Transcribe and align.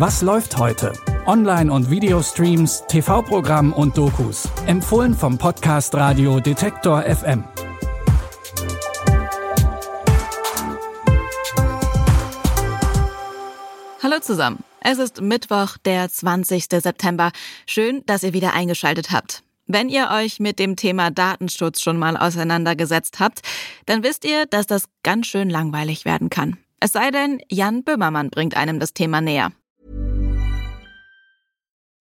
Was 0.00 0.22
läuft 0.22 0.56
heute? 0.56 0.94
Online- 1.26 1.70
und 1.70 1.90
Videostreams, 1.90 2.84
TV-Programm 2.88 3.74
und 3.74 3.98
Dokus. 3.98 4.48
Empfohlen 4.64 5.12
vom 5.12 5.36
Podcast 5.36 5.94
Radio 5.94 6.40
Detektor 6.40 7.02
FM. 7.02 7.44
Hallo 14.02 14.20
zusammen. 14.22 14.64
Es 14.80 14.96
ist 14.96 15.20
Mittwoch, 15.20 15.76
der 15.84 16.08
20. 16.08 16.64
September. 16.70 17.30
Schön, 17.66 18.02
dass 18.06 18.22
ihr 18.22 18.32
wieder 18.32 18.54
eingeschaltet 18.54 19.10
habt. 19.10 19.42
Wenn 19.66 19.90
ihr 19.90 20.08
euch 20.14 20.40
mit 20.40 20.58
dem 20.58 20.76
Thema 20.76 21.10
Datenschutz 21.10 21.82
schon 21.82 21.98
mal 21.98 22.16
auseinandergesetzt 22.16 23.20
habt, 23.20 23.42
dann 23.84 24.02
wisst 24.02 24.24
ihr, 24.24 24.46
dass 24.46 24.66
das 24.66 24.84
ganz 25.02 25.26
schön 25.26 25.50
langweilig 25.50 26.06
werden 26.06 26.30
kann. 26.30 26.56
Es 26.80 26.92
sei 26.92 27.10
denn, 27.10 27.42
Jan 27.50 27.84
Böhmermann 27.84 28.30
bringt 28.30 28.56
einem 28.56 28.80
das 28.80 28.94
Thema 28.94 29.20
näher. 29.20 29.52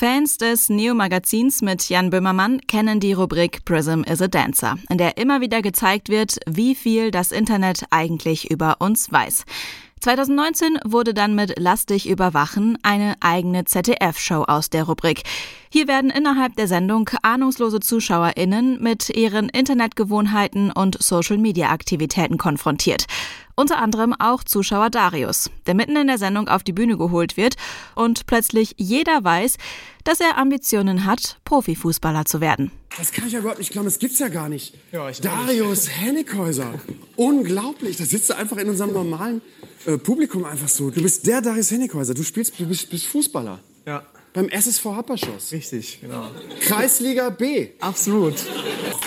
Fans 0.00 0.38
des 0.38 0.70
Neo-Magazins 0.70 1.60
mit 1.60 1.90
Jan 1.90 2.08
Böhmermann 2.08 2.62
kennen 2.66 3.00
die 3.00 3.12
Rubrik 3.12 3.66
Prism 3.66 4.00
is 4.04 4.22
a 4.22 4.28
Dancer, 4.28 4.78
in 4.88 4.96
der 4.96 5.18
immer 5.18 5.42
wieder 5.42 5.60
gezeigt 5.60 6.08
wird, 6.08 6.38
wie 6.46 6.74
viel 6.74 7.10
das 7.10 7.32
Internet 7.32 7.84
eigentlich 7.90 8.50
über 8.50 8.76
uns 8.78 9.12
weiß. 9.12 9.44
2019 10.00 10.78
wurde 10.84 11.12
dann 11.12 11.34
mit 11.34 11.54
Lass 11.58 11.84
dich 11.84 12.08
überwachen 12.08 12.78
eine 12.82 13.16
eigene 13.20 13.66
ZDF-Show 13.66 14.44
aus 14.44 14.70
der 14.70 14.84
Rubrik. 14.84 15.24
Hier 15.68 15.88
werden 15.88 16.08
innerhalb 16.08 16.56
der 16.56 16.68
Sendung 16.68 17.10
ahnungslose 17.22 17.80
ZuschauerInnen 17.80 18.82
mit 18.82 19.10
ihren 19.10 19.50
Internetgewohnheiten 19.50 20.72
und 20.72 21.02
Social-Media-Aktivitäten 21.02 22.38
konfrontiert. 22.38 23.04
Unter 23.56 23.76
anderem 23.76 24.14
auch 24.18 24.42
Zuschauer 24.42 24.88
Darius, 24.88 25.50
der 25.66 25.74
mitten 25.74 25.96
in 25.96 26.06
der 26.06 26.16
Sendung 26.16 26.48
auf 26.48 26.62
die 26.62 26.72
Bühne 26.72 26.96
geholt 26.96 27.36
wird 27.36 27.56
und 27.94 28.24
plötzlich 28.24 28.76
jeder 28.78 29.22
weiß, 29.22 29.58
dass 30.04 30.20
er 30.20 30.38
Ambitionen 30.38 31.04
hat, 31.04 31.38
Profifußballer 31.44 32.24
zu 32.24 32.40
werden. 32.40 32.72
Das 32.98 33.12
kann 33.12 33.26
ich 33.26 33.32
ja 33.32 33.38
überhaupt 33.38 33.58
nicht 33.58 33.70
glauben, 33.70 33.86
das 33.86 33.98
gibt's 33.98 34.18
ja 34.18 34.28
gar 34.28 34.48
nicht. 34.48 34.74
Ja, 34.92 35.10
Darius 35.10 35.88
Hennighäuser. 35.88 36.74
Unglaublich, 37.16 37.96
da 37.96 38.04
sitzt 38.04 38.30
du 38.30 38.36
einfach 38.36 38.56
in 38.56 38.68
unserem 38.68 38.92
normalen 38.92 39.40
äh, 39.86 39.96
Publikum 39.96 40.44
einfach 40.44 40.68
so. 40.68 40.90
Du 40.90 41.02
bist 41.02 41.26
der 41.26 41.40
Darius 41.40 41.70
Hennighäuser, 41.70 42.14
du 42.14 42.22
spielst, 42.22 42.58
du 42.58 42.66
bist, 42.66 42.90
bist 42.90 43.06
Fußballer. 43.06 43.60
Ja. 43.86 44.04
Beim 44.32 44.48
SSV 44.48 44.84
Happerschoss. 44.84 45.50
Richtig, 45.52 46.00
genau. 46.00 46.30
Kreisliga 46.60 47.30
B. 47.30 47.70
Absolut. 47.80 48.34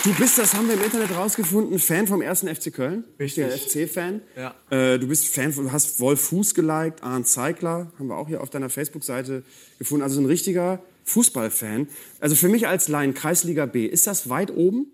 Du 0.04 0.14
bist, 0.16 0.38
das 0.38 0.54
haben 0.54 0.68
wir 0.68 0.76
im 0.76 0.84
Internet 0.84 1.16
rausgefunden, 1.16 1.80
Fan 1.80 2.08
vom 2.08 2.22
ersten 2.22 2.54
FC 2.54 2.74
Köln. 2.74 3.06
Richtig. 3.20 3.46
FC-Fan. 3.46 4.22
Ja. 4.36 4.54
Äh, 4.70 5.00
du 5.00 5.08
bist 5.08 5.28
Fan, 5.28 5.54
du 5.56 5.72
hast 5.72 6.00
Wolf 6.02 6.20
Fuß 6.22 6.54
geliked, 6.54 7.04
Arndt 7.04 7.28
Zeigler, 7.28 7.92
haben 7.98 8.08
wir 8.08 8.18
auch 8.18 8.28
hier 8.28 8.42
auf 8.42 8.50
deiner 8.50 8.70
Facebook-Seite 8.70 9.44
gefunden. 9.80 10.04
Also 10.04 10.20
ein 10.20 10.26
richtiger 10.26 10.84
Fußballfan. 11.06 11.88
Also 12.20 12.36
für 12.36 12.50
mich 12.50 12.68
als 12.68 12.90
Laien, 12.90 13.14
Kreisliga 13.14 13.66
B, 13.66 13.86
ist 13.86 14.08
das 14.08 14.30
weit 14.30 14.52
oben? 14.52 14.88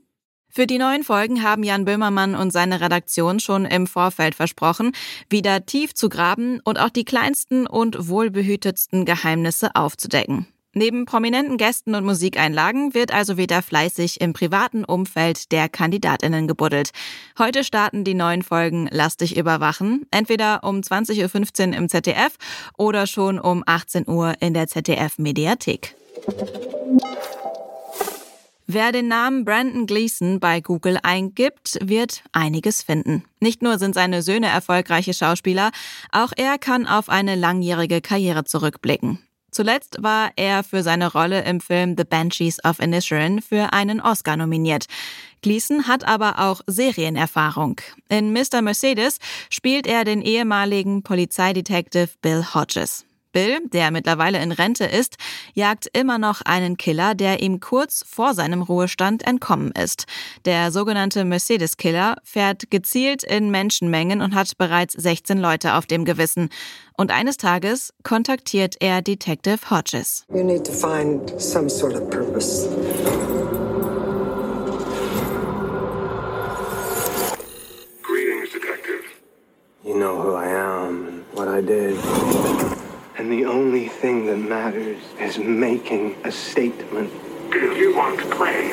Für 0.52 0.66
die 0.66 0.80
neuen 0.80 1.04
Folgen 1.04 1.44
haben 1.44 1.64
Jan 1.64 1.86
Böhmermann 1.86 2.36
und 2.36 2.52
seine 2.52 2.82
Redaktion 2.82 3.40
schon 3.40 3.66
im 3.66 3.86
Vorfeld 3.86 4.34
versprochen, 4.34 4.94
wieder 5.30 5.66
tief 5.66 5.94
zu 5.94 6.10
graben 6.10 6.60
und 6.64 6.80
auch 6.80 6.90
die 6.90 7.06
kleinsten 7.06 7.68
und 7.68 8.10
wohlbehütetsten 8.10 9.06
Geheimnisse 9.06 9.76
aufzudecken. 9.76 10.48
Neben 10.74 11.06
prominenten 11.06 11.58
Gästen 11.58 11.96
und 11.96 12.06
Musikeinlagen 12.06 12.94
wird 12.94 13.12
also 13.12 13.38
wieder 13.38 13.62
fleißig 13.62 14.22
im 14.22 14.34
privaten 14.34 14.86
Umfeld 14.86 15.52
der 15.52 15.68
Kandidatinnen 15.68 16.48
gebuddelt. 16.48 16.92
Heute 17.40 17.64
starten 17.64 18.04
die 18.04 18.14
neuen 18.14 18.44
Folgen 18.44 18.88
Lass 18.92 19.18
dich 19.18 19.36
überwachen, 19.36 20.06
entweder 20.12 20.64
um 20.64 20.82
20.15 20.82 21.70
Uhr 21.70 21.78
im 21.78 21.90
ZDF 21.90 22.38
oder 22.78 23.08
schon 23.08 23.40
um 23.40 23.64
18 23.66 24.08
Uhr 24.08 24.34
in 24.42 24.54
der 24.54 24.68
ZDF 24.68 25.18
Mediathek. 25.18 25.96
Wer 28.72 28.92
den 28.92 29.08
Namen 29.08 29.46
Brandon 29.46 29.88
Gleason 29.88 30.40
bei 30.40 30.62
Google 30.62 31.00
eingibt, 31.02 31.80
wird 31.82 32.22
einiges 32.34 32.84
finden. 32.84 33.24
Nicht 33.40 33.64
nur 33.64 33.80
sind 33.80 33.96
seine 33.96 34.22
Söhne 34.22 34.46
erfolgreiche 34.46 35.16
Schauspieler, 35.16 35.72
auch 36.12 36.34
er 36.38 36.60
kann 36.60 36.86
auf 36.86 37.10
eine 37.10 37.34
langjährige 37.34 38.00
Karriere 38.00 38.44
zurückblicken. 38.44 39.18
Zuletzt 39.50 40.04
war 40.04 40.30
er 40.36 40.64
für 40.64 40.84
seine 40.84 41.12
Rolle 41.12 41.42
im 41.46 41.62
Film 41.62 41.96
The 41.98 42.04
Banshees 42.04 42.64
of 42.64 42.80
Inisherin 42.80 43.42
für 43.42 43.74
einen 43.74 44.00
Oscar 44.02 44.38
nominiert. 44.38 44.86
Gleason 45.42 45.88
hat 45.88 46.08
aber 46.08 46.38
auch 46.38 46.62
Serienerfahrung. 46.68 47.82
In 48.08 48.34
Mr. 48.34 48.62
Mercedes 48.62 49.18
spielt 49.50 49.88
er 49.88 50.04
den 50.04 50.22
ehemaligen 50.22 51.02
Polizeidetektiv 51.02 52.20
Bill 52.22 52.46
Hodges. 52.54 53.04
Bill, 53.32 53.60
der 53.72 53.92
mittlerweile 53.92 54.42
in 54.42 54.52
Rente 54.52 54.86
ist, 54.86 55.18
jagt 55.54 55.88
immer 55.94 56.18
noch 56.18 56.42
einen 56.42 56.78
Killer, 56.78 57.16
der 57.16 57.42
ihm 57.42 57.60
kurz 57.60 58.04
vor 58.08 58.34
seinem 58.34 58.62
Ruhestand 58.62 59.26
entkommen 59.26 59.72
ist. 59.72 60.06
Der 60.46 60.72
sogenannte 60.72 61.26
Mercedes-Killer 61.26 62.18
fährt 62.24 62.72
gezielt 62.72 63.24
in 63.24 63.52
Menschenmengen 63.52 64.22
und 64.22 64.34
hat 64.36 64.58
bereits 64.58 64.94
16 64.94 65.38
Leute 65.38 65.76
auf 65.76 65.86
dem 65.86 66.06
Gewissen. 66.06 66.50
Und 66.98 67.12
eines 67.12 67.38
Tages 67.38 67.94
kontaktiert 68.04 68.76
er 68.80 69.02
Detective 69.02 69.70
Hodges. 69.70 70.26
You 70.34 70.44
need 70.44 70.66
to 70.66 70.72
find 70.72 71.30
some 71.40 71.70
sort 71.70 71.94
of 71.96 72.10
purpose. 72.10 72.68
Greetings, 78.02 78.52
Detective. 78.52 79.04
You 79.86 79.94
know 79.94 80.22
who 80.22 80.36
I 80.36 80.48
am 80.48 81.08
and 81.08 81.24
what 81.34 81.48
I 81.48 81.62
did. 81.62 81.96
And 83.30 83.38
the 83.38 83.46
only 83.46 83.88
thing 83.88 84.26
that 84.26 84.38
matters 84.38 84.98
is 85.20 85.38
making 85.38 86.16
a 86.24 86.32
statement. 86.32 87.12
Do 87.52 87.60
you 87.76 87.96
want 87.96 88.18
to 88.22 88.26
play? 88.26 88.72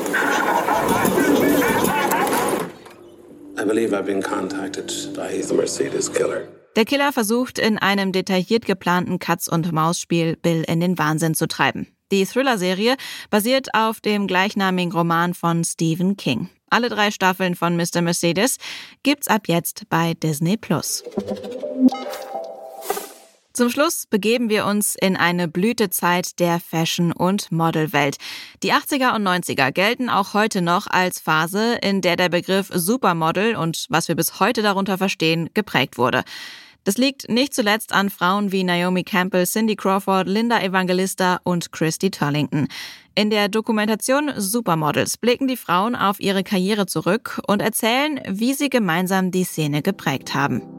I 3.59 3.65
believe 3.65 3.93
I've 3.93 4.07
been 4.07 4.23
contacted 4.23 4.91
by 5.15 5.43
the 5.43 5.53
Mercedes 5.53 6.11
killer. 6.11 6.49
Der 6.75 6.87
Killer 6.87 7.13
versucht 7.13 7.59
in 7.59 7.77
einem 7.77 8.13
detailliert 8.13 8.65
geplanten 8.65 9.19
Katz-und-Maus-Spiel 9.19 10.37
Bill 10.37 10.65
in 10.67 10.81
den 10.81 10.97
Wahnsinn 10.97 11.35
zu 11.35 11.49
treiben. 11.49 11.89
Die 12.11 12.25
Thriller-Serie 12.25 12.97
basiert 13.29 13.75
auf 13.75 14.01
dem 14.01 14.27
gleichnamigen 14.27 14.93
Roman 14.93 15.35
von 15.35 15.65
Stephen 15.65 16.17
King. 16.17 16.49
Alle 16.71 16.89
drei 16.89 17.11
Staffeln 17.11 17.57
von 17.57 17.77
Mr. 17.77 18.01
Mercedes 18.01 18.57
gibt's 19.03 19.29
ab 19.29 19.49
jetzt 19.49 19.83
bei 19.91 20.15
Disney 20.15 20.57
Plus. 20.57 21.05
Zum 23.57 23.71
Schluss 23.71 24.05
begeben 24.05 24.51
wir 24.51 24.67
uns 24.67 24.97
in 25.01 25.17
eine 25.17 25.49
Blütezeit 25.49 26.39
der 26.41 26.61
Fashion- 26.61 27.13
und 27.13 27.51
Modelwelt. 27.51 28.19
Die 28.63 28.75
80er 28.75 29.17
und 29.17 29.27
90er 29.27 29.73
gelten 29.73 30.11
auch 30.11 30.35
heute 30.35 30.61
noch 30.61 30.89
als 30.89 31.21
Phase, 31.21 31.79
in 31.81 32.03
der 32.03 32.17
der 32.17 32.29
Begriff 32.29 32.71
Supermodel 32.71 33.57
und 33.57 33.87
was 33.89 34.09
wir 34.09 34.15
bis 34.15 34.41
heute 34.41 34.61
darunter 34.61 34.99
verstehen, 34.99 35.49
geprägt 35.55 35.97
wurde. 35.97 36.23
Das 36.85 36.99
liegt 36.99 37.31
nicht 37.31 37.55
zuletzt 37.55 37.95
an 37.95 38.11
Frauen 38.11 38.53
wie 38.53 38.63
Naomi 38.63 39.05
Campbell, 39.05 39.47
Cindy 39.47 39.75
Crawford, 39.75 40.29
Linda 40.29 40.61
Evangelista 40.61 41.41
und 41.43 41.73
Christy 41.73 42.11
Turlington. 42.11 42.69
In 43.15 43.31
der 43.31 43.49
Dokumentation 43.49 44.33
Supermodels 44.37 45.17
blicken 45.17 45.49
die 45.49 45.57
Frauen 45.57 45.97
auf 45.97 46.21
ihre 46.21 46.45
Karriere 46.45 46.85
zurück 46.85 47.41
und 47.47 47.63
erzählen, 47.63 48.21
wie 48.29 48.53
sie 48.53 48.69
gemeinsam 48.69 49.31
die 49.31 49.45
Szene 49.45 49.81
geprägt 49.81 50.35
haben. 50.35 50.76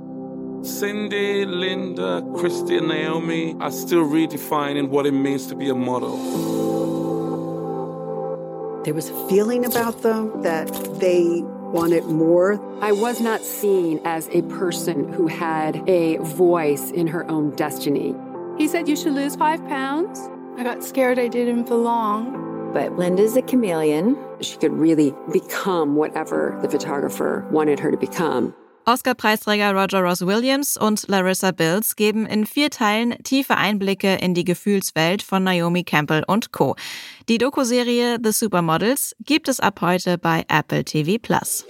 Cindy, 0.63 1.45
Linda, 1.45 2.25
Christy, 2.36 2.77
and 2.77 2.88
Naomi 2.88 3.56
are 3.59 3.71
still 3.71 4.04
redefining 4.04 4.89
what 4.89 5.06
it 5.06 5.12
means 5.12 5.48
to 5.48 5.56
be 5.56 5.69
a 5.69 5.75
model. 5.75 6.18
There 8.83 8.94
was 8.94 9.09
a 9.09 9.27
feeling 9.27 9.65
about 9.65 10.01
them 10.01 10.42
that 10.42 10.68
they 11.00 11.42
wanted 11.44 12.06
more. 12.06 12.59
I 12.81 12.92
was 12.92 13.19
not 13.21 13.42
seen 13.42 14.00
as 14.06 14.30
a 14.30 14.42
person 14.44 15.12
who 15.12 15.27
had 15.27 15.88
a 15.89 16.18
voice 16.18 16.92
in 16.92 17.07
her 17.07 17.30
own 17.30 17.51
destiny. 17.56 18.15
He 18.57 18.68
said 18.68 18.88
you 18.88 18.95
should 18.95 19.13
lose 19.13 19.36
five 19.36 19.65
pounds. 19.68 20.19
I 20.57 20.63
got 20.63 20.83
scared 20.83 21.19
I 21.19 21.27
didn't 21.27 21.65
belong. 21.65 22.71
But 22.74 22.98
Linda's 22.98 23.36
a 23.38 23.42
chameleon. 23.42 24.18
She 24.42 24.57
could 24.57 24.74
really 24.74 25.13
become 25.31 25.95
whatever 25.95 26.57
the 26.62 26.69
photographer 26.69 27.48
wanted 27.51 27.80
her 27.80 27.92
to 27.92 27.98
become. 27.98 28.53
Oscar-Preisträger 28.88 29.74
Roger 29.74 30.00
Ross 30.00 30.25
Williams 30.25 30.78
und 30.78 31.10
Larissa 31.10 31.51
Bills 31.51 31.98
geben 31.98 32.25
in 32.25 32.45
vier 32.45 32.69
Teilen 32.69 33.22
tiefe 33.22 33.57
Einblicke 33.57 34.16
in 34.16 34.34
die 34.34 34.45
Gefühlswelt 34.45 35.22
von 35.22 35.44
Naomi 35.44 35.84
Campbell 35.84 36.24
und 36.25 36.54
Co. 36.54 36.78
Die 37.28 37.38
Doku-Serie 37.38 38.18
The 38.24 38.31
Supermodels 38.31 39.13
gibt 39.25 39.50
es 39.50 39.60
ab 39.60 39.81
heute 39.81 40.18
bei 40.18 40.45
Apple 40.48 40.86
TV 40.86 41.18
Plus. 41.22 41.66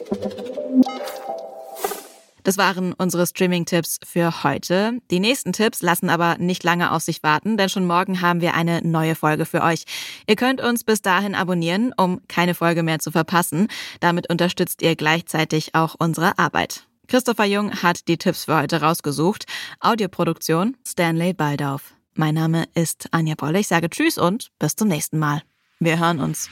Das 2.43 2.59
waren 2.59 2.93
unsere 2.93 3.25
Streaming-Tipps 3.25 3.99
für 4.05 4.43
heute. 4.43 4.99
Die 5.09 5.19
nächsten 5.19 5.53
Tipps 5.53 5.81
lassen 5.81 6.11
aber 6.11 6.37
nicht 6.37 6.63
lange 6.63 6.91
auf 6.91 7.01
sich 7.01 7.23
warten, 7.23 7.57
denn 7.57 7.67
schon 7.67 7.87
morgen 7.87 8.21
haben 8.21 8.41
wir 8.41 8.53
eine 8.53 8.87
neue 8.87 9.15
Folge 9.15 9.45
für 9.45 9.63
euch. 9.63 9.85
Ihr 10.27 10.35
könnt 10.35 10.61
uns 10.61 10.83
bis 10.83 11.01
dahin 11.01 11.33
abonnieren, 11.33 11.93
um 11.97 12.21
keine 12.27 12.53
Folge 12.53 12.83
mehr 12.83 12.99
zu 12.99 13.09
verpassen. 13.09 13.69
Damit 14.01 14.29
unterstützt 14.29 14.83
ihr 14.83 14.95
gleichzeitig 14.95 15.73
auch 15.73 15.95
unsere 15.97 16.37
Arbeit. 16.37 16.87
Christopher 17.07 17.45
Jung 17.45 17.71
hat 17.81 18.07
die 18.07 18.17
Tipps 18.17 18.45
für 18.45 18.57
heute 18.57 18.81
rausgesucht. 18.81 19.45
Audioproduktion 19.79 20.75
Stanley 20.85 21.33
Baldauf. 21.33 21.93
Mein 22.13 22.35
Name 22.35 22.65
ist 22.73 23.07
Anja 23.11 23.35
Bolle. 23.35 23.59
Ich 23.59 23.67
sage 23.67 23.89
Tschüss 23.89 24.17
und 24.17 24.49
bis 24.59 24.75
zum 24.75 24.87
nächsten 24.87 25.19
Mal. 25.19 25.41
Wir 25.79 25.99
hören 25.99 26.19
uns. 26.19 26.49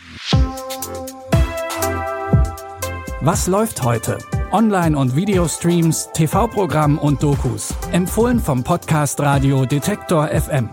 Was 3.22 3.48
läuft 3.48 3.82
heute? 3.84 4.20
Online- 4.52 4.98
und 4.98 5.16
Videostreams, 5.16 6.10
TV-Programm 6.14 7.00
und 7.00 7.24
Dokus. 7.24 7.74
Empfohlen 7.92 8.40
vom 8.40 8.64
Podcast 8.64 9.20
Radio 9.20 9.66
Detektor 9.66 10.28
FM. 10.28 10.70